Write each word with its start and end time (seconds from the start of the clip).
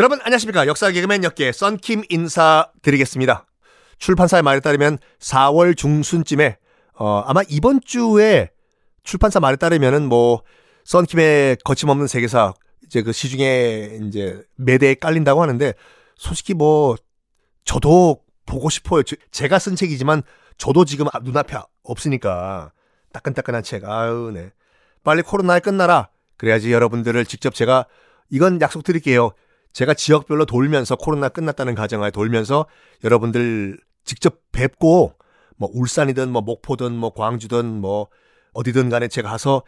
여러분 0.00 0.18
안녕하십니까 0.22 0.66
역사 0.66 0.90
개그맨 0.90 1.24
역계 1.24 1.52
썬킴 1.52 2.04
인사드리겠습니다. 2.08 3.44
출판사의 3.98 4.42
말에 4.42 4.60
따르면 4.60 4.96
4월 5.18 5.76
중순쯤에 5.76 6.56
어, 6.94 7.22
아마 7.26 7.42
이번 7.50 7.82
주에 7.84 8.48
출판사 9.02 9.40
말에 9.40 9.56
따르면은 9.56 10.08
뭐 10.08 10.42
썬킴의 10.84 11.58
거침없는 11.64 12.06
세계사 12.06 12.54
이제 12.86 13.02
그 13.02 13.12
시중에 13.12 13.98
이제 14.08 14.42
매대에 14.56 14.94
깔린다고 14.94 15.42
하는데 15.42 15.74
솔직히 16.16 16.54
뭐 16.54 16.96
저도 17.66 18.22
보고 18.46 18.70
싶어요. 18.70 19.02
제가 19.30 19.58
쓴 19.58 19.76
책이지만 19.76 20.22
저도 20.56 20.86
지금 20.86 21.08
눈앞에 21.22 21.58
없으니까 21.82 22.72
따끈따끈한 23.12 23.62
책. 23.64 23.84
아유, 23.84 24.30
네. 24.32 24.50
빨리 25.04 25.20
코로나에 25.20 25.60
끝나라. 25.60 26.08
그래야지 26.38 26.72
여러분들을 26.72 27.26
직접 27.26 27.54
제가 27.54 27.84
이건 28.30 28.62
약속드릴게요. 28.62 29.32
제가 29.72 29.94
지역별로 29.94 30.46
돌면서 30.46 30.96
코로나 30.96 31.28
끝났다는 31.28 31.74
가정하에 31.74 32.10
돌면서 32.10 32.66
여러분들 33.04 33.78
직접 34.04 34.40
뵙고 34.52 35.14
뭐 35.56 35.70
울산이든 35.72 36.30
뭐 36.30 36.42
목포든 36.42 36.92
뭐 36.92 37.12
광주든 37.12 37.80
뭐 37.80 38.08
어디든 38.52 38.88
간에 38.88 39.08
제가 39.08 39.30
가서 39.30 39.62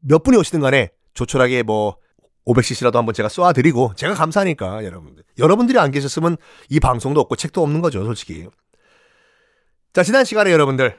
몇 0.00 0.22
분이 0.22 0.36
오시든 0.38 0.60
간에 0.60 0.90
조촐하게 1.14 1.62
뭐 1.62 1.96
500cc라도 2.46 2.94
한번 2.94 3.12
제가 3.14 3.28
쏘아드리고 3.28 3.92
제가 3.96 4.14
감사하니까 4.14 4.84
여러분들. 4.84 5.24
여러분들이 5.38 5.78
안 5.78 5.90
계셨으면 5.90 6.36
이 6.68 6.78
방송도 6.80 7.20
없고 7.20 7.36
책도 7.36 7.62
없는 7.62 7.80
거죠 7.80 8.04
솔직히. 8.04 8.46
자 9.92 10.02
지난 10.02 10.24
시간에 10.24 10.52
여러분들 10.52 10.96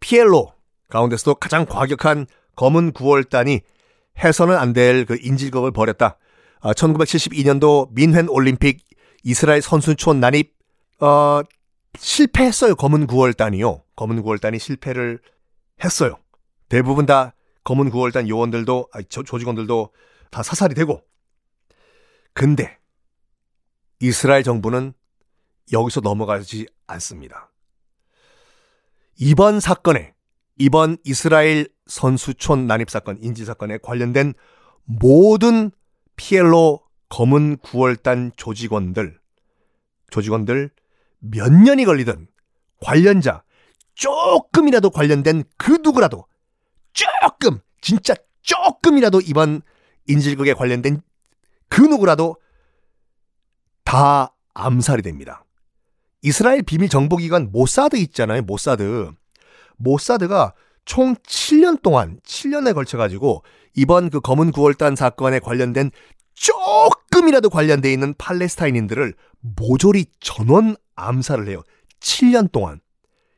피엘로 0.00 0.52
가운데서도 0.88 1.36
가장 1.36 1.64
과격한 1.66 2.26
검은 2.56 2.92
9월단이 2.92 3.60
해서는 4.18 4.56
안 4.56 4.72
될 4.72 5.04
그 5.06 5.16
인질극을 5.20 5.72
벌였다 5.72 6.18
1972년도 6.60 7.88
아, 7.88 7.90
민헨 7.92 8.28
올림픽 8.28 8.84
이스라엘 9.22 9.62
선수촌 9.62 10.20
난입 10.20 10.54
어, 11.00 11.42
실패했어요. 11.98 12.74
검은 12.74 13.06
9월단이요. 13.06 13.82
검은 13.96 14.22
9월단이 14.22 14.58
실패를 14.58 15.20
했어요. 15.82 16.18
대부분 16.68 17.06
다 17.06 17.34
검은 17.64 17.90
9월단 17.90 18.28
요원들도 18.28 18.88
아니, 18.92 19.04
조, 19.06 19.22
조직원들도 19.22 19.92
다 20.30 20.42
사살이 20.42 20.74
되고 20.74 21.02
근데 22.32 22.78
이스라엘 24.00 24.42
정부는 24.42 24.92
여기서 25.72 26.00
넘어가지 26.00 26.66
않습니다. 26.86 27.50
이번 29.18 29.60
사건에 29.60 30.14
이번 30.58 30.98
이스라엘 31.04 31.68
선수촌 31.86 32.66
난입 32.66 32.90
사건 32.90 33.18
인지 33.20 33.44
사건에 33.44 33.78
관련된 33.78 34.34
모든 34.84 35.70
피엘로 36.16 36.82
검은 37.08 37.58
9월단 37.58 38.32
조직원들, 38.36 39.18
조직원들 40.10 40.70
몇 41.20 41.52
년이 41.52 41.84
걸리든 41.84 42.26
관련자, 42.80 43.42
조금이라도 43.94 44.90
관련된 44.90 45.44
그 45.56 45.78
누구라도 45.82 46.26
조금, 46.92 47.60
진짜 47.80 48.14
조금이라도 48.42 49.20
이번 49.20 49.62
인질극에 50.06 50.54
관련된 50.54 51.00
그 51.68 51.80
누구라도 51.80 52.36
다 53.84 54.34
암살이 54.54 55.02
됩니다. 55.02 55.44
이스라엘 56.22 56.62
비밀 56.62 56.88
정보기관 56.88 57.50
모사드 57.52 57.96
있잖아요. 57.96 58.42
모사드. 58.42 59.12
모사드가 59.76 60.54
총 60.86 61.14
7년 61.16 61.82
동안 61.82 62.18
7년에 62.24 62.74
걸쳐 62.74 62.96
가지고 62.96 63.42
이번 63.74 64.08
그 64.08 64.20
검은 64.20 64.52
9월단 64.52 64.96
사건에 64.96 65.38
관련된 65.38 65.90
조금이라도 66.34 67.50
관련돼 67.50 67.92
있는 67.92 68.14
팔레스타인인들을 68.16 69.14
모조리 69.40 70.06
전원 70.20 70.76
암살을 70.94 71.48
해요. 71.48 71.62
7년 72.00 72.50
동안. 72.50 72.80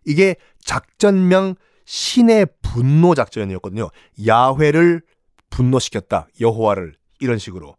이게 0.05 0.37
작전명 0.65 1.55
신의 1.85 2.47
분노 2.63 3.15
작전이었거든요. 3.15 3.89
야훼를 4.27 5.03
분노시켰다. 5.51 6.29
여호와를 6.41 6.95
이런 7.21 7.39
식으로. 7.39 7.77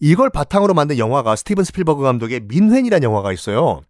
이걸 0.00 0.30
바탕으로 0.30 0.74
만든 0.74 0.98
영화가 0.98 1.34
스티븐 1.34 1.64
스필버그 1.64 2.02
감독의 2.02 2.42
뮌헨이라는 2.44 3.02
영화가 3.02 3.32
있어요. 3.32 3.80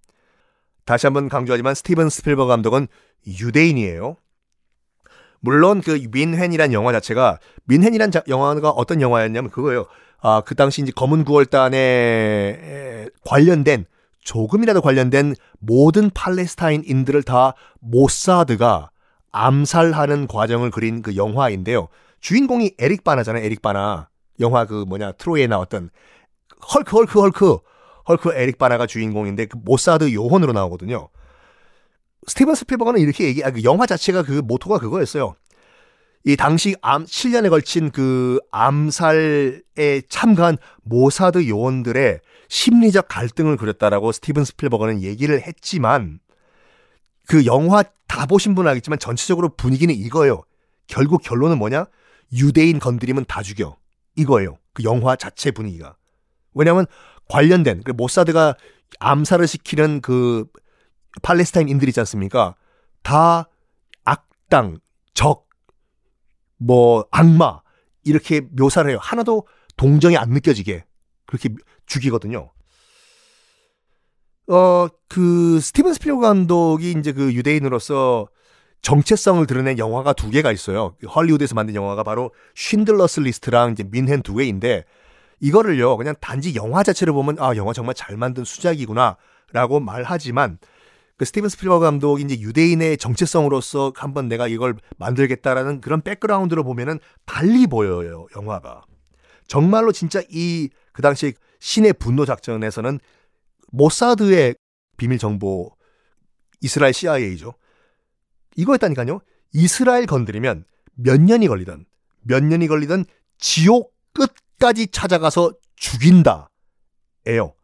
다시 0.84 1.06
한번 1.06 1.28
강조하지만 1.28 1.74
스티븐 1.74 2.08
스필버그 2.08 2.48
감독은 2.48 2.88
유대인이에요. 3.26 4.16
물론 5.40 5.80
그 5.80 6.00
뮌헨이란 6.10 6.72
영화 6.72 6.92
자체가 6.92 7.38
뮌헨이란 7.64 8.10
자, 8.10 8.22
영화가 8.28 8.70
어떤 8.70 9.00
영화였냐면 9.00 9.50
그거예요. 9.50 9.86
아, 10.20 10.42
그 10.44 10.54
당시 10.54 10.82
이제 10.82 10.92
검은 10.94 11.24
구월단에 11.24 13.08
관련된 13.24 13.86
조금이라도 14.20 14.80
관련된 14.80 15.34
모든 15.58 16.10
팔레스타인인들을 16.10 17.22
다 17.22 17.54
모사드가 17.80 18.90
암살하는 19.30 20.26
과정을 20.26 20.70
그린 20.70 21.02
그 21.02 21.16
영화인데요. 21.16 21.88
주인공이 22.20 22.72
에릭 22.78 23.04
바나잖아요. 23.04 23.44
에릭 23.44 23.62
바나. 23.62 24.08
영화 24.40 24.66
그 24.66 24.84
뭐냐 24.86 25.12
트로이에 25.12 25.46
나왔던 25.46 25.90
헐크 26.74 26.96
헐크 26.96 27.20
헐크 27.20 27.58
헐크 28.08 28.32
에릭 28.34 28.58
바나가 28.58 28.86
주인공인데 28.86 29.46
그 29.46 29.58
모사드 29.64 30.12
요원으로 30.12 30.52
나오거든요. 30.52 31.08
스티븐 32.28 32.54
스필버그는 32.54 33.00
이렇게 33.00 33.24
얘기, 33.24 33.42
아, 33.42 33.50
그 33.50 33.62
영화 33.64 33.86
자체가 33.86 34.22
그 34.22 34.32
모토가 34.44 34.78
그거였어요. 34.78 35.34
이 36.24 36.36
당시 36.36 36.74
암, 36.82 37.04
7년에 37.04 37.48
걸친 37.48 37.90
그 37.90 38.38
암살에 38.50 40.02
참가한 40.08 40.58
모사드 40.82 41.48
요원들의 41.48 42.20
심리적 42.48 43.06
갈등을 43.08 43.56
그렸다라고 43.56 44.12
스티븐 44.12 44.44
스필버그는 44.44 45.02
얘기를 45.02 45.40
했지만 45.40 46.18
그 47.26 47.46
영화 47.46 47.82
다 48.06 48.26
보신 48.26 48.54
분은 48.54 48.68
알겠지만 48.70 48.98
전체적으로 48.98 49.50
분위기는 49.50 49.94
이거예요. 49.94 50.42
결국 50.86 51.22
결론은 51.22 51.58
뭐냐? 51.58 51.86
유대인 52.32 52.78
건드리면 52.78 53.26
다 53.26 53.42
죽여. 53.42 53.76
이거예요. 54.16 54.58
그 54.72 54.82
영화 54.84 55.14
자체 55.14 55.50
분위기가. 55.50 55.96
왜냐하면 56.54 56.86
관련된 57.28 57.82
그 57.84 57.92
모사드가 57.92 58.56
암살을 58.98 59.46
시키는 59.46 60.00
그 60.00 60.46
팔레스타인인들 61.22 61.88
있지 61.88 62.00
않습니까? 62.00 62.54
다 63.02 63.48
악당, 64.04 64.78
적, 65.14 65.46
뭐 66.56 67.06
악마 67.10 67.60
이렇게 68.04 68.40
묘사를 68.52 68.90
해요. 68.90 68.98
하나도 69.00 69.46
동정이 69.76 70.16
안 70.16 70.30
느껴지게 70.30 70.84
그렇게 71.26 71.50
죽이거든요. 71.86 72.50
어, 74.48 74.88
그 75.08 75.60
스티븐 75.60 75.92
스필버그 75.92 76.20
감독이 76.20 76.92
이제 76.92 77.12
그 77.12 77.34
유대인으로서 77.34 78.28
정체성을 78.80 79.46
드러낸 79.46 79.78
영화가 79.78 80.14
두 80.14 80.30
개가 80.30 80.52
있어요. 80.52 80.94
헐리우드에서 81.14 81.54
만든 81.54 81.74
영화가 81.74 82.02
바로 82.02 82.32
쉰들러스 82.54 83.20
리스트랑 83.20 83.72
이제 83.72 83.84
뮌헨 83.84 84.22
두 84.22 84.36
개인데 84.36 84.84
이거를요 85.40 85.96
그냥 85.96 86.14
단지 86.20 86.54
영화 86.54 86.82
자체를 86.82 87.12
보면 87.12 87.36
아 87.40 87.56
영화 87.56 87.72
정말 87.72 87.94
잘 87.94 88.16
만든 88.16 88.44
수작이구나라고 88.44 89.80
말하지만 89.80 90.58
그 91.18 91.24
스티븐 91.24 91.50
스필버그 91.50 91.84
감독이 91.84 92.22
이제 92.22 92.40
유대인의 92.40 92.96
정체성으로서 92.96 93.92
한번 93.96 94.28
내가 94.28 94.48
이걸 94.48 94.76
만들겠다라는 94.96 95.80
그런 95.82 96.00
백그라운드로 96.00 96.64
보면은 96.64 96.98
달리 97.26 97.66
보여요, 97.66 98.26
영화가. 98.34 98.82
정말로 99.46 99.92
진짜 99.92 100.22
이 100.30 100.70
그 100.98 101.02
당시 101.02 101.32
신의 101.60 101.92
분노 101.92 102.24
작전에서는 102.24 102.98
모사드의 103.68 104.56
비밀 104.96 105.18
정보 105.18 105.70
이스라엘 106.60 106.92
CIA죠. 106.92 107.54
이거였다니까요. 108.56 109.20
이스라엘 109.52 110.06
건드리면 110.06 110.64
몇 110.94 111.20
년이 111.20 111.46
걸리든 111.46 111.86
몇 112.22 112.42
년이 112.42 112.66
걸리든 112.66 113.04
지옥 113.38 113.94
끝까지 114.12 114.88
찾아가서 114.88 115.52
죽인다. 115.76 116.50
에요. 117.26 117.54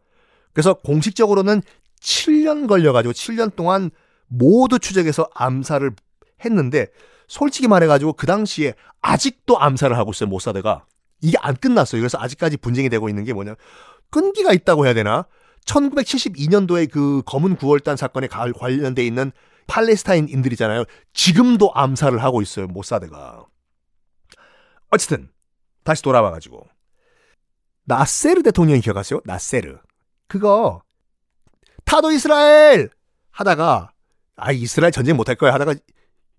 그래서 0.52 0.74
공식적으로는 0.74 1.60
7년 2.04 2.68
걸려가지고 2.68 3.12
7년 3.12 3.56
동안 3.56 3.90
모두 4.26 4.78
추적해서 4.78 5.28
암살을 5.34 5.92
했는데 6.44 6.88
솔직히 7.26 7.66
말해가지고 7.66 8.12
그 8.12 8.26
당시에 8.26 8.74
아직도 9.00 9.58
암살을 9.58 9.96
하고 9.96 10.12
있어요 10.12 10.28
모사드가. 10.28 10.86
이게 11.22 11.38
안 11.40 11.56
끝났어요. 11.56 12.00
그래서 12.00 12.18
아직까지 12.20 12.58
분쟁이 12.58 12.90
되고 12.90 13.08
있는 13.08 13.24
게 13.24 13.32
뭐냐. 13.32 13.54
끈기가 14.10 14.52
있다고 14.52 14.84
해야 14.84 14.94
되나? 14.94 15.26
1972년도에 15.64 16.90
그 16.90 17.22
검은 17.24 17.56
9월단 17.56 17.96
사건에 17.96 18.26
관련돼 18.26 19.04
있는 19.04 19.32
팔레스타인인들이잖아요. 19.66 20.84
지금도 21.14 21.72
암살을 21.74 22.22
하고 22.22 22.42
있어요 22.42 22.66
모사드가. 22.66 23.46
어쨌든 24.90 25.30
다시 25.82 26.02
돌아와가지고. 26.02 26.66
나세르 27.84 28.42
대통령이 28.42 28.82
기억하세요? 28.82 29.22
나세르. 29.24 29.78
그거 30.28 30.82
타도 31.84 32.12
이스라엘 32.12 32.90
하다가 33.30 33.90
아 34.36 34.52
이스라엘 34.52 34.92
전쟁 34.92 35.16
못할 35.16 35.36
거야 35.36 35.52
하다가 35.54 35.74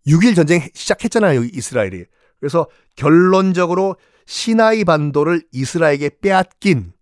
6일 0.08 0.36
전쟁 0.36 0.62
시작했잖아요 0.74 1.44
이스라엘이 1.44 2.06
그래서 2.40 2.68
결론적으로 2.96 3.96
시나이 4.26 4.84
반도를 4.84 5.44
이스라엘에게 5.52 6.12
빼앗긴 6.22 6.94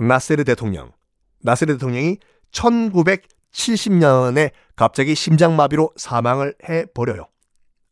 나세르 0.00 0.44
대통령. 0.44 0.92
나세르 1.40 1.74
대통령이 1.74 2.18
1970년에 2.52 4.50
갑자기 4.76 5.14
심장마비로 5.14 5.92
사망을 5.96 6.54
해버려요. 6.68 7.28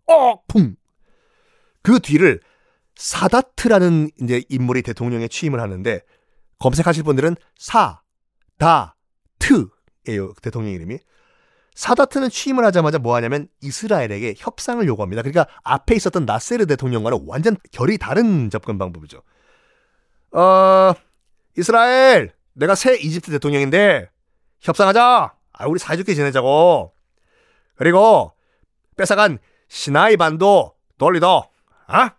어! 0.08 0.42
쿵! 0.46 0.76
그 1.82 2.00
뒤를 2.00 2.40
사다트라는 2.96 4.10
이제 4.20 4.42
인물이 4.48 4.82
대통령에 4.82 5.28
취임을 5.28 5.60
하는데 5.60 6.00
검색하실 6.58 7.04
분들은 7.04 7.36
사, 7.56 8.00
다, 8.58 8.96
트예요. 9.42 10.34
대통령 10.40 10.72
이름이. 10.72 10.98
사다트는 11.74 12.28
취임을 12.28 12.64
하자마자 12.66 12.98
뭐 12.98 13.14
하냐면 13.16 13.48
이스라엘에게 13.62 14.34
협상을 14.36 14.86
요구합니다. 14.86 15.22
그러니까 15.22 15.46
앞에 15.62 15.94
있었던 15.94 16.26
나세르 16.26 16.66
대통령과는 16.66 17.24
완전 17.26 17.56
결이 17.72 17.98
다른 17.98 18.50
접근 18.50 18.78
방법이죠. 18.78 19.22
어, 20.32 20.92
이스라엘, 21.56 22.32
내가 22.52 22.74
새 22.74 22.96
이집트 22.96 23.30
대통령인데 23.30 24.10
협상하자. 24.60 25.34
아, 25.52 25.66
우리 25.66 25.78
사이좋게 25.78 26.14
지내자고. 26.14 26.92
그리고 27.74 28.32
뺏어간 28.96 29.38
시나이 29.68 30.16
반도 30.16 30.74
돌리더. 30.98 31.48
아? 31.86 32.10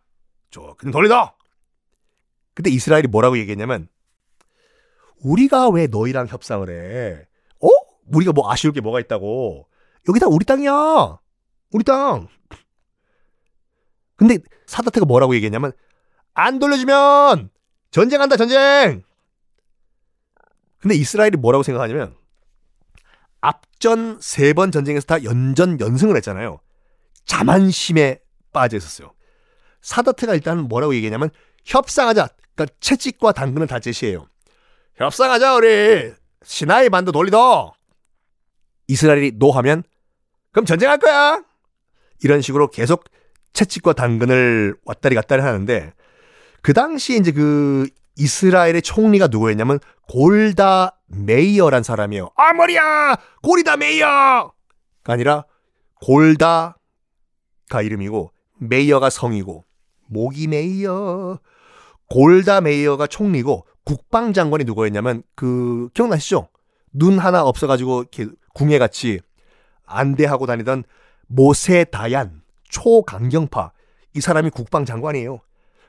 조금 0.49 0.91
돌리더. 0.91 1.33
근데 2.55 2.69
이스라엘이 2.69 3.07
뭐라고 3.07 3.37
얘기했냐면 3.37 3.87
우리가 5.23 5.69
왜 5.69 5.87
너희랑 5.87 6.27
협상을 6.27 6.69
해? 6.69 7.27
어? 7.61 7.67
우리가 8.11 8.31
뭐 8.33 8.51
아쉬울 8.51 8.73
게 8.73 8.81
뭐가 8.81 8.99
있다고? 8.99 9.67
여기 10.07 10.19
다 10.19 10.27
우리 10.27 10.45
땅이야. 10.45 11.19
우리 11.71 11.83
땅. 11.83 12.27
근데 14.15 14.37
사다트가 14.67 15.05
뭐라고 15.05 15.33
얘기했냐면 15.35 15.71
안 16.33 16.59
돌려주면 16.59 17.49
전쟁한다 17.91 18.37
전쟁. 18.37 19.03
근데 20.79 20.95
이스라엘이 20.95 21.37
뭐라고 21.37 21.63
생각하냐면 21.63 22.15
앞전 23.41 24.19
세 24.21 24.53
번 24.53 24.71
전쟁에서 24.71 25.05
다 25.05 25.23
연전 25.23 25.79
연승을 25.79 26.15
했잖아요. 26.17 26.59
자만심에 27.25 28.19
빠져 28.51 28.77
있었어요. 28.77 29.13
사다트가 29.81 30.33
일단 30.33 30.59
뭐라고 30.67 30.93
얘기했냐면 30.95 31.29
협상하자. 31.65 32.27
그러니까 32.55 32.75
채찍과 32.79 33.31
당근을 33.31 33.67
다 33.67 33.79
제시해요. 33.79 34.27
협상하자 34.95 35.55
우리 35.55 36.13
시나이 36.43 36.89
반도 36.89 37.11
돌려줘. 37.11 37.73
이스라엘이 38.87 39.33
no하면 39.35 39.83
그럼 40.51 40.65
전쟁할 40.65 40.99
거야. 40.99 41.43
이런 42.23 42.41
식으로 42.41 42.69
계속 42.69 43.05
채찍과 43.53 43.93
당근을 43.93 44.75
왔다리 44.85 45.15
갔다리 45.15 45.41
하는데 45.41 45.93
그 46.61 46.73
당시에 46.73 47.17
이제 47.17 47.31
그 47.31 47.87
이스라엘의 48.17 48.81
총리가 48.81 49.27
누구였냐면 49.27 49.79
골다 50.09 50.99
메이어란 51.07 51.83
사람이에요. 51.83 52.29
아 52.35 52.53
머리야 52.53 53.15
골이다 53.41 53.77
메이어가 53.77 54.51
아니라 55.05 55.45
골다가 56.01 56.75
이름이고 57.81 58.31
메이어가 58.59 59.09
성이고 59.09 59.65
목이 60.07 60.47
메이어 60.47 61.39
골다 62.09 62.61
메이어가 62.61 63.07
총리고 63.07 63.65
국방장관이 63.85 64.63
누구였냐면 64.63 65.23
그 65.35 65.89
기억나시죠? 65.93 66.49
눈 66.91 67.19
하나 67.19 67.43
없어가지고 67.43 68.05
궁예같이 68.53 69.19
안대하고 69.85 70.45
다니던 70.45 70.83
모세 71.27 71.83
다얀 71.83 72.41
초강경파 72.69 73.71
이 74.15 74.21
사람이 74.21 74.51
국방장관이에요. 74.51 75.39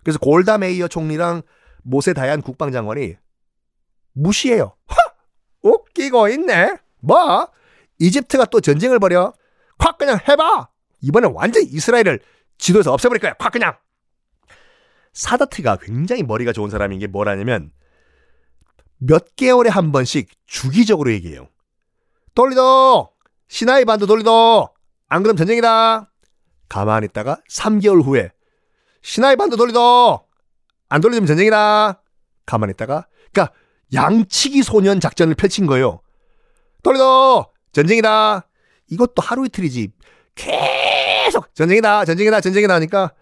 그래서 0.02 0.18
골다 0.18 0.58
메이어 0.58 0.88
총리랑 0.88 1.42
모세 1.82 2.12
다얀 2.12 2.42
국방장관이 2.42 3.16
무시해요. 4.12 4.76
하! 4.86 4.96
웃기고 5.62 6.28
있네. 6.28 6.76
뭐? 7.00 7.48
이집트가 7.98 8.46
또 8.46 8.60
전쟁을 8.60 8.98
벌여? 8.98 9.34
콱 9.78 9.98
그냥 9.98 10.18
해봐. 10.28 10.68
이번엔 11.00 11.32
완전 11.34 11.62
이스라엘을 11.62 12.20
지도에서 12.58 12.92
없애버릴 12.92 13.20
거야. 13.20 13.34
콱 13.34 13.52
그냥. 13.52 13.76
사다트가 15.12 15.76
굉장히 15.76 16.22
머리가 16.22 16.52
좋은 16.52 16.70
사람인 16.70 16.98
게 16.98 17.06
뭐라냐면 17.06 17.70
몇 19.06 19.36
개월에 19.36 19.70
한 19.70 19.92
번씩 19.92 20.28
주기적으로 20.46 21.12
얘기해요. 21.12 21.48
돌리도 22.34 23.10
시나이 23.48 23.84
반도 23.84 24.06
돌리도 24.06 24.68
안 25.08 25.22
그럼 25.22 25.36
전쟁이다. 25.36 26.10
가만히 26.68 27.06
있다가 27.06 27.38
3개월 27.50 28.02
후에 28.02 28.30
시나이 29.02 29.36
반도 29.36 29.56
돌리도 29.56 30.26
안 30.88 31.00
돌리면 31.00 31.26
전쟁이다. 31.26 32.02
가만히 32.46 32.72
있다가 32.72 33.06
그러니까 33.32 33.54
양치기 33.92 34.62
소년 34.62 35.00
작전을 35.00 35.34
펼친 35.34 35.66
거예요. 35.66 36.00
돌리도 36.82 37.46
전쟁이다. 37.72 38.48
이것도 38.90 39.22
하루 39.22 39.44
이틀이지. 39.46 39.92
계속 40.34 41.54
전쟁이다 41.54 42.04
전쟁이다 42.04 42.40
전쟁이다 42.40 42.74
하니까 42.74 43.12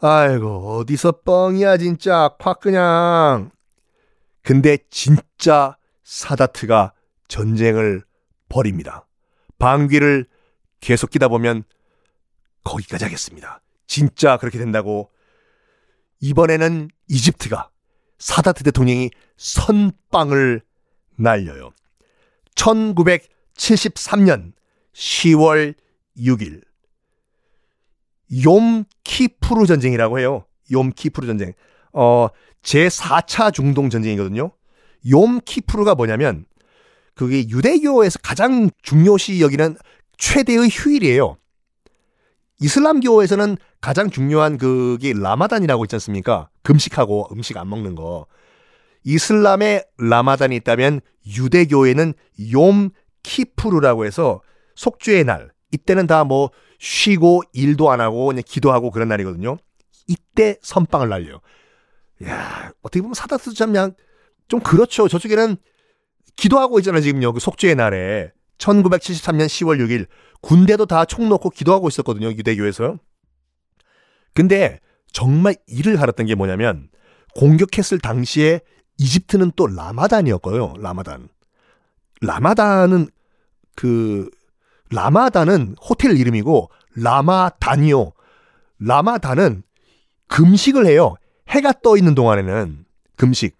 아이고 0.00 0.78
어디서 0.78 1.20
뻥이야 1.24 1.78
진짜 1.78 2.30
콱 2.38 2.60
그냥 2.60 3.50
근데 4.42 4.78
진짜 4.90 5.76
사다트가 6.02 6.92
전쟁을 7.28 8.02
벌입니다. 8.48 9.06
방귀를 9.58 10.26
계속 10.80 11.10
끼다 11.10 11.28
보면 11.28 11.64
거기까지 12.64 13.04
하겠습니다. 13.04 13.60
진짜 13.86 14.36
그렇게 14.36 14.58
된다고 14.58 15.10
이번에는 16.20 16.90
이집트가 17.08 17.70
사다트 18.18 18.64
대통령이 18.64 19.10
선빵을 19.36 20.62
날려요. 21.16 21.72
1973년 22.54 24.52
10월 24.92 25.74
6일 26.16 26.62
욤키푸르 28.30 29.66
전쟁이라고 29.66 30.18
해요. 30.18 30.44
욤키푸르 30.70 31.26
전쟁. 31.26 31.52
어, 31.92 32.28
제4차 32.62 33.52
중동 33.52 33.90
전쟁이거든요. 33.90 34.52
욤키푸르가 35.04 35.94
뭐냐면 35.94 36.44
그게 37.14 37.48
유대교에서 37.48 38.18
가장 38.22 38.70
중요시 38.82 39.40
여기는 39.40 39.76
최대의 40.18 40.68
휴일이에요. 40.70 41.36
이슬람교에서는 42.60 43.56
가장 43.80 44.10
중요한 44.10 44.58
그게 44.58 45.14
라마단이라고 45.14 45.84
있지 45.84 45.96
않습니까? 45.96 46.50
금식하고 46.62 47.28
음식 47.32 47.56
안 47.56 47.68
먹는 47.70 47.94
거. 47.94 48.26
이슬람에 49.04 49.84
라마단이 49.98 50.56
있다면 50.56 51.00
유대교에는 51.26 52.12
욤 52.52 52.90
키푸르라고 53.22 54.04
해서 54.04 54.42
속죄의 54.74 55.24
날. 55.24 55.50
이때는 55.72 56.06
다 56.06 56.24
뭐 56.24 56.50
쉬고 56.80 57.42
일도 57.52 57.90
안 57.90 58.00
하고 58.00 58.26
그냥 58.26 58.42
기도하고 58.44 58.90
그런 58.90 59.08
날이거든요. 59.08 59.58
이때 60.08 60.56
선빵을 60.62 61.08
날려요. 61.08 61.40
야, 62.26 62.72
어떻게 62.82 63.00
보면 63.00 63.14
사다스도 63.14 63.54
참 63.54 63.72
그냥 63.72 63.94
좀 64.48 64.60
그렇죠. 64.60 65.08
저쪽에는 65.08 65.56
기도하고 66.36 66.78
있잖아요, 66.80 67.02
지금요. 67.02 67.32
그 67.32 67.40
속죄의 67.40 67.74
날에. 67.76 68.32
1973년 68.58 69.46
10월 69.46 69.78
6일 69.80 70.06
군대도 70.42 70.84
다 70.86 71.04
총 71.06 71.28
놓고 71.30 71.50
기도하고 71.50 71.88
있었거든요, 71.88 72.28
유대교에서. 72.28 72.98
근데 74.34 74.80
정말 75.12 75.56
일을 75.66 75.96
갈았던 75.96 76.26
게 76.26 76.34
뭐냐면 76.34 76.88
공격했을 77.36 77.98
당시에 77.98 78.60
이집트는 78.98 79.52
또 79.56 79.66
라마단이었고요. 79.66 80.74
라마단. 80.78 81.28
라마단은 82.20 83.08
그 83.76 84.28
라마단은 84.90 85.76
호텔 85.80 86.16
이름이고 86.16 86.70
라마단이요. 86.96 88.12
라마단은 88.78 89.62
금식을 90.28 90.86
해요. 90.86 91.14
해가 91.50 91.72
떠 91.82 91.96
있는 91.96 92.14
동안에는 92.14 92.84
금식. 93.16 93.56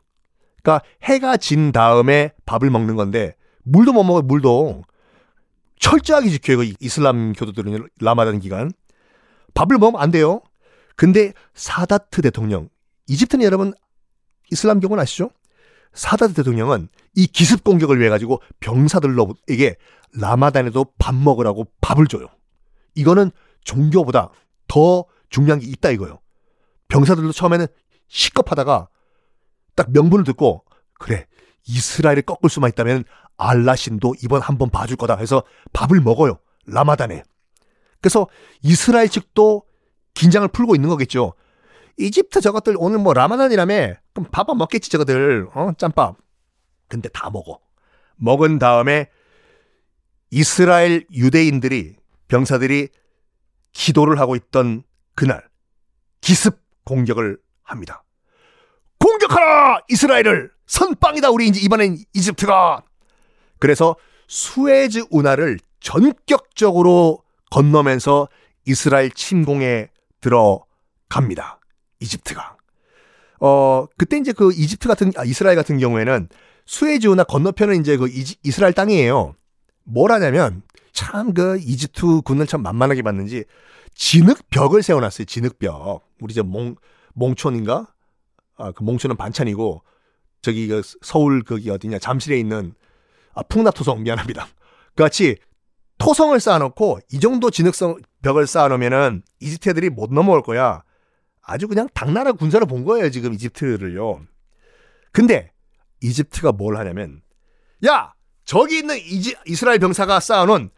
그러니까 0.63 0.87
해가 1.03 1.37
진 1.37 1.73
다음에 1.73 2.33
밥을 2.47 2.71
먹는 2.71 2.97
건데 2.97 3.35
물도 3.63 3.93
못 3.93 4.05
먹어요. 4.05 4.23
물도 4.23 4.83
철저하게 5.79 6.31
지켜요. 6.31 6.59
이슬람 6.81 7.33
교도들은 7.33 7.89
라마단 8.01 8.41
기간 8.41 8.71
밥을 9.55 9.79
먹으면 9.79 10.01
안 10.01 10.11
돼요. 10.11 10.43
근데 10.97 11.33
사다트 11.55 12.23
대통령 12.23 12.69
이집트는 13.09 13.45
여러분 13.45 13.73
이슬람교는 14.53 14.99
아시죠? 14.99 15.31
사다트 15.93 16.35
대통령은 16.35 16.89
이 17.17 17.27
기습 17.27 17.65
공격을 17.65 17.99
위해 17.99 18.11
가지고 18.11 18.41
병사들로에게 18.61 19.77
라마단에도 20.13 20.87
밥 20.99 21.15
먹으라고 21.15 21.67
밥을 21.81 22.07
줘요. 22.07 22.27
이거는 22.95 23.31
종교보다 23.65 24.31
더 24.69 25.05
중요한 25.31 25.61
게 25.61 25.67
있다 25.67 25.91
이거요. 25.91 26.21
병사들도 26.89 27.33
처음에는 27.33 27.67
시겁하다가 28.11 28.89
딱 29.77 29.91
명분을 29.93 30.25
듣고 30.25 30.65
그래 30.99 31.27
이스라엘을 31.67 32.23
꺾을 32.23 32.51
수만 32.51 32.69
있다면 32.69 33.05
알라신도 33.39 34.17
이번 34.23 34.43
한번 34.43 34.69
봐줄 34.69 34.97
거다 34.97 35.17
해서 35.17 35.43
밥을 35.73 36.01
먹어요. 36.01 36.39
라마단에. 36.67 37.23
그래서 38.01 38.29
이스라엘 38.63 39.09
측도 39.09 39.63
긴장을 40.15 40.47
풀고 40.49 40.75
있는 40.75 40.91
거겠죠. 40.91 41.35
이집트 41.99 42.41
저것들 42.41 42.75
오늘 42.79 42.99
뭐 42.99 43.15
라마단이라며 43.15 43.95
그럼 44.13 44.27
밥 44.31 44.51
안 44.51 44.59
먹겠지 44.59 44.91
저것들 44.91 45.49
어 45.55 45.73
짬밥 45.79 46.17
근데 46.89 47.09
다 47.09 47.31
먹어. 47.31 47.61
먹은 48.17 48.59
다음에 48.59 49.09
이스라엘 50.31 51.07
유대인들이 51.13 51.97
병사들이 52.29 52.89
기도를 53.73 54.19
하고 54.19 54.37
있던 54.37 54.83
그날 55.15 55.43
기습 56.21 56.61
공격을 56.85 57.39
합니다. 57.71 58.03
공격하라! 58.99 59.81
이스라엘을! 59.89 60.51
선빵이다 60.67 61.31
우리 61.31 61.49
이제 61.49 61.61
이번엔 61.61 61.99
이집트가! 62.13 62.83
그래서 63.59 63.97
수에즈 64.29 65.05
운하를 65.11 65.59
전격적으로 65.81 67.23
건너면서 67.51 68.29
이스라엘 68.67 69.11
침공에 69.11 69.89
들어갑니다. 70.21 71.59
이집트가. 72.01 72.57
어, 73.41 73.87
그때 73.97 74.19
이제 74.19 74.33
그 74.33 74.53
이집트 74.53 74.87
같은, 74.87 75.13
아, 75.17 75.25
이스라엘 75.25 75.57
같은 75.57 75.79
경우에는 75.79 76.29
수에즈 76.67 77.09
운하 77.09 77.25
건너편은 77.25 77.81
이제 77.81 77.97
그 77.97 78.07
이지, 78.09 78.37
이스라엘 78.43 78.73
땅이에요. 78.73 79.35
뭘 79.85 80.13
하냐면 80.13 80.63
참 80.93 81.33
그 81.33 81.59
이집트 81.59 82.21
군을 82.23 82.47
참 82.47 82.63
만만하게 82.63 83.03
봤는지 83.03 83.45
진흙벽을 83.95 84.83
세워놨어요. 84.83 85.25
진흙벽. 85.25 86.07
우리 86.21 86.35
저 86.35 86.43
몽, 86.43 86.77
몽촌인가? 87.15 87.93
아, 88.57 88.73
그 88.73 88.83
몽촌은 88.83 89.17
반찬이고 89.17 89.83
저기 90.43 90.67
그 90.69 90.83
서울 91.03 91.43
거기 91.43 91.71
어디냐 91.71 91.99
잠실에 91.99 92.39
있는 92.39 92.75
아, 93.35 93.43
풍납토성 93.43 94.03
미안합니다. 94.03 94.47
그 94.95 95.03
같이 95.03 95.37
토성을 95.99 96.39
쌓아놓고 96.39 97.01
이 97.13 97.21
정도 97.21 97.51
진흙성 97.51 97.99
벽을 98.23 98.47
쌓아놓으면은 98.47 99.23
이집트 99.41 99.71
애들이 99.71 99.91
못 99.91 100.13
넘어올 100.13 100.43
거야. 100.43 100.83
아주 101.43 101.69
그냥 101.69 101.89
당나라 101.95 102.33
군사를 102.33 102.65
본 102.67 102.85
거예요 102.85 103.11
지금 103.11 103.33
이집트를요. 103.33 104.23
근데 105.13 105.53
이집트가 106.01 106.53
뭘 106.53 106.77
하냐면 106.77 107.23
야 107.87 108.15
저기 108.45 108.79
있는 108.79 108.97
이지, 108.99 109.37
이스라엘 109.47 109.79
병사가 109.79 110.21
쌓아놓은 110.21 110.71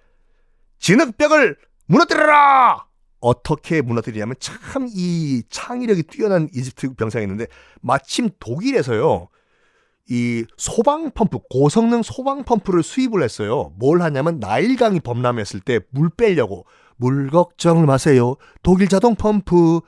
진흙벽을 0.78 1.56
무너뜨려라! 1.86 2.86
어떻게 3.22 3.80
무너뜨리냐면 3.80 4.34
참 4.38 4.86
이 4.94 5.42
창의력이 5.48 6.02
뛰어난 6.04 6.48
이집트 6.54 6.94
병사가 6.94 7.22
있는데 7.22 7.46
마침 7.80 8.28
독일에서요. 8.38 9.28
이 10.10 10.44
소방 10.56 11.12
펌프, 11.12 11.38
고성능 11.48 12.02
소방 12.02 12.44
펌프를 12.44 12.82
수입을 12.82 13.22
했어요. 13.22 13.72
뭘 13.78 14.02
하냐면 14.02 14.40
나일강이 14.40 15.00
범람했을 15.00 15.60
때 15.60 15.78
물 15.90 16.10
빼려고 16.10 16.66
물 16.96 17.30
걱정을 17.30 17.86
마세요. 17.86 18.34
독일 18.62 18.88
자동 18.88 19.14
펌프 19.14 19.80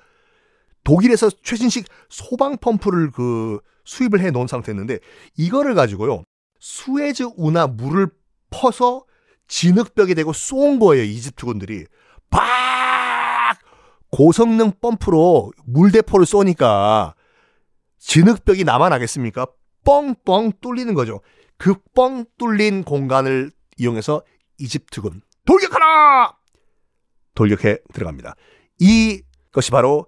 독일에서 0.85 1.31
최신식 1.43 1.87
소방 2.09 2.59
펌프를 2.59 3.11
그 3.11 3.59
수입을 3.85 4.21
해 4.21 4.31
놓은 4.31 4.47
상태였는데 4.47 5.01
이거를 5.37 5.75
가지고요. 5.75 6.23
수에즈 6.61 7.25
운하 7.37 7.67
물을 7.67 8.09
퍼서 8.51 9.05
진흙벽이 9.49 10.15
되고 10.15 10.33
쏜 10.33 10.79
거예요. 10.79 11.05
이집트군들이. 11.05 11.87
팍! 12.31 12.64
고성능 14.15 14.71
펌프로 14.81 15.51
물대포를 15.67 16.25
쏘니까 16.25 17.17
진흙벽이 17.99 18.63
남아나겠습니까? 18.63 19.45
뻥뻥 19.85 20.53
뚫리는 20.61 20.95
거죠. 20.95 21.21
그 21.59 21.75
뻥 21.97 22.25
뚫린 22.39 22.85
공간을 22.85 23.51
이용해서 23.77 24.23
이집트군 24.59 25.21
돌격하라! 25.45 26.33
돌격해 27.35 27.79
들어갑니다. 27.93 28.37
이것이 28.79 29.73
바로 29.73 30.07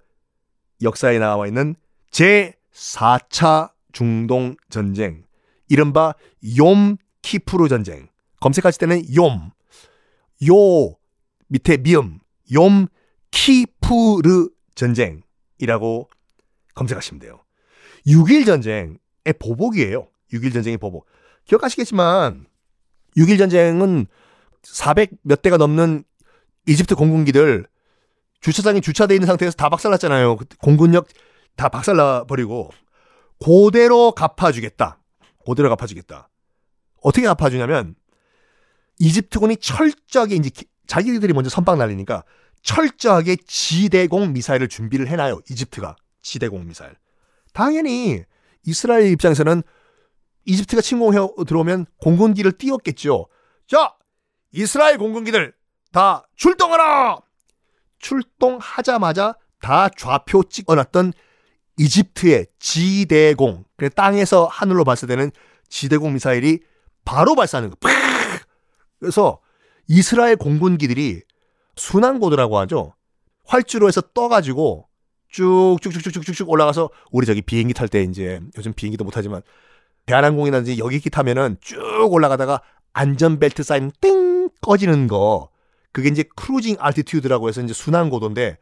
역사에 0.83 1.19
나와 1.19 1.49
있는 1.49 1.75
제4차 2.13 3.73
중동 3.93 4.55
전쟁, 4.71 5.25
이른바 5.69 6.15
욤 6.45 6.97
키프루 7.23 7.69
전쟁. 7.69 8.09
검색하실 8.41 8.79
때는 8.79 9.03
욤, 9.11 9.51
요 10.49 10.97
밑에 11.49 11.79
미음, 11.79 12.21
욤 12.53 12.87
키푸르 13.37 14.49
전쟁이라고 14.75 16.09
검색하시면 16.75 17.21
돼요. 17.21 17.45
6일 18.07 18.47
전쟁의 18.47 18.99
보복이에요. 19.39 20.09
6일 20.33 20.55
전쟁의 20.55 20.79
보복. 20.79 21.07
기억하시겠지만 21.45 22.47
6일 23.17 23.39
전쟁은 23.39 24.07
400 24.63 25.11
몇 25.23 25.43
대가 25.43 25.59
넘는 25.59 26.05
이집트 26.67 26.95
공군기들 26.95 27.67
주차장에 28.41 28.81
주차돼 28.81 29.15
있는 29.15 29.27
상태에서 29.27 29.55
다 29.55 29.69
박살났잖아요. 29.69 30.39
공군력 30.59 31.09
다 31.57 31.69
박살나 31.69 32.25
버리고 32.25 32.71
그대로 33.39 34.13
갚아주겠다. 34.13 34.99
그대로 35.47 35.69
갚아주겠다. 35.69 36.29
어떻게 37.03 37.27
갚아주냐면 37.27 37.97
이집트군이 38.99 39.59
철저하게 39.59 40.37
이제 40.37 40.51
자기들이 40.87 41.33
먼저 41.33 41.51
선박 41.51 41.77
날리니까 41.77 42.25
철저하게 42.67 43.37
지대공 43.47 44.33
미사일을 44.33 44.69
준비를 44.69 45.07
해놔요. 45.07 45.41
이집트가 45.49 45.95
지대공 46.21 46.67
미사일. 46.67 46.95
당연히 47.53 48.25
이스라엘 48.65 49.07
입장에서는 49.13 49.63
이집트가 50.45 50.83
침공해 50.83 51.19
들어오면 51.47 51.87
공군기를 51.99 52.53
띄웠겠죠. 52.53 53.29
자, 53.69 53.95
이스라엘 54.51 54.99
공군기들 54.99 55.55
다 55.93 56.27
출동하라! 56.35 57.21
출동하자마자 58.01 59.35
다 59.61 59.89
좌표 59.89 60.45
찍어놨던 60.45 61.13
이집트의 61.79 62.49
지대공, 62.59 63.65
땅에서 63.95 64.47
하늘로 64.47 64.83
발사되는 64.85 65.31
지대공 65.69 66.15
미사일이 66.15 66.61
바로 67.05 67.37
발사하는 67.37 67.71
거. 67.71 67.77
그래서 68.99 69.41
이스라엘 69.87 70.35
공군기들이 70.35 71.23
순항고도라고 71.77 72.59
하죠. 72.61 72.95
활주로 73.45 73.89
에서 73.89 74.01
떠가지고 74.01 74.89
쭉쭉쭉쭉쭉쭉 75.31 76.49
올라가서 76.49 76.91
우리 77.11 77.27
저기 77.27 77.43
비행기 77.43 77.75
탈 77.75 77.89
때 77.89 78.03
이제 78.03 78.41
요즘 78.57 78.73
비행기도 78.73 79.05
못 79.05 79.16
타지만 79.16 79.43
대한항공이나 80.07 80.65
여객기 80.79 81.11
타면은 81.11 81.57
쭉 81.61 81.79
올라가다가 82.11 82.63
안전벨트 82.93 83.63
사인 83.63 83.93
띵 84.01 84.49
꺼지는 84.63 85.07
거 85.07 85.51
그게 85.93 86.09
이제 86.09 86.25
cruising 86.37 86.77
altitude라고 86.79 87.49
해서 87.49 87.63
이제 87.63 87.73
순항고도인데 87.75 88.59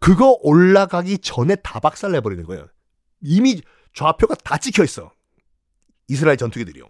그거 0.00 0.38
올라가기 0.42 1.18
전에 1.18 1.56
다 1.56 1.80
박살 1.80 2.12
내 2.12 2.20
버리는 2.20 2.44
거예요. 2.44 2.66
이미 3.20 3.60
좌표가 3.94 4.34
다 4.36 4.58
찍혀 4.58 4.84
있어. 4.84 5.12
이스라엘 6.08 6.36
전투기들이요. 6.36 6.86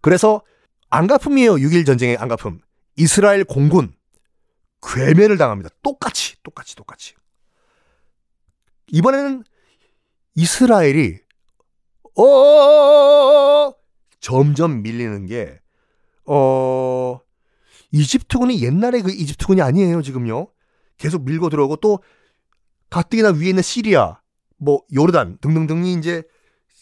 그래서 0.00 0.42
안가품이에요. 0.90 1.54
6일 1.54 1.86
전쟁의 1.86 2.16
안가품. 2.18 2.60
이스라엘 2.96 3.44
공군 3.44 3.94
괴멸을 4.82 5.38
당합니다. 5.38 5.70
똑같이 5.82 6.36
똑같이 6.42 6.76
똑같이. 6.76 7.14
이번에는 8.88 9.44
이스라엘이 10.34 11.18
어 12.18 13.72
점점 14.20 14.82
밀리는 14.82 15.26
게 15.26 15.62
어 16.26 17.20
이집트군이 17.90 18.62
옛날에 18.62 19.02
그 19.02 19.10
이집트군이 19.10 19.60
아니에요, 19.60 20.02
지금요. 20.02 20.48
계속 20.96 21.24
밀고 21.24 21.50
들어오고 21.50 21.76
또 21.76 21.98
가뜩이나 22.90 23.30
위에 23.30 23.48
있는 23.48 23.62
시리아, 23.62 24.20
뭐 24.56 24.82
요르단 24.94 25.38
등등등이 25.40 25.94
이제 25.94 26.22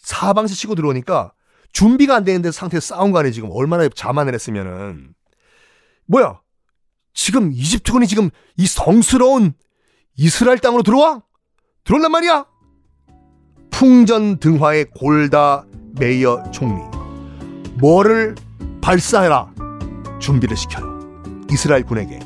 사방에서 0.02 0.54
치고 0.54 0.74
들어오니까 0.74 1.32
준비가 1.72 2.16
안 2.16 2.24
되는 2.24 2.42
데 2.42 2.50
상태에서 2.50 2.94
싸운 2.96 3.12
거 3.12 3.18
아니에요, 3.20 3.32
지금. 3.32 3.48
얼마나 3.52 3.88
자만을 3.88 4.34
했으면은. 4.34 5.14
뭐야? 6.06 6.40
지금 7.12 7.52
이집트군이 7.52 8.06
지금 8.06 8.30
이 8.56 8.66
성스러운 8.66 9.54
이스라엘 10.16 10.58
땅으로 10.58 10.82
들어와? 10.82 11.22
들어온단 11.84 12.12
말이야? 12.12 12.46
풍전등화의 13.70 14.86
골다 14.96 15.64
메이어 15.98 16.42
총리. 16.52 16.82
뭐를 17.78 18.34
발사해라. 18.80 19.52
준비를 20.20 20.56
시켜요. 20.56 21.00
이스라엘 21.50 21.84
군에게 21.84 22.20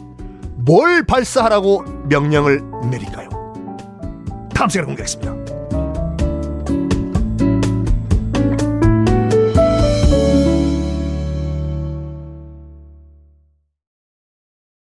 뭘 0.57 1.05
발사하라고 1.05 1.83
명령을 2.09 2.63
내릴까요? 2.91 3.29
다음 4.55 4.69
시간에 4.69 4.87
공개하겠습니다. 4.87 5.44